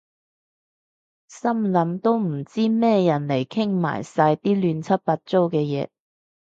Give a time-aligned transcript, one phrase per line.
[1.27, 5.89] 心諗都唔知咩人嚟傾埋晒啲亂七八糟嘅偈